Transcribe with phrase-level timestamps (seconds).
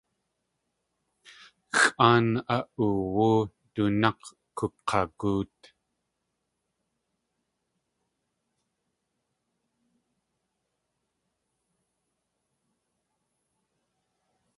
[1.79, 3.29] Xʼáan a.oowú
[3.73, 4.21] du nák̲
[4.57, 5.57] kuk̲agóot.